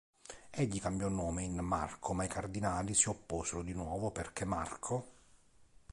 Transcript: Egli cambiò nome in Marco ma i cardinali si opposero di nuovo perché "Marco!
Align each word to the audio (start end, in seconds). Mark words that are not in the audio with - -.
Egli 0.49 0.79
cambiò 0.81 1.09
nome 1.09 1.43
in 1.43 1.57
Marco 1.59 2.13
ma 2.15 2.23
i 2.23 2.27
cardinali 2.27 2.95
si 2.95 3.07
opposero 3.07 3.61
di 3.61 3.73
nuovo 3.73 4.09
perché 4.09 4.45
"Marco! 4.45 5.05